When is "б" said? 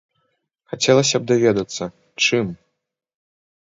1.23-1.33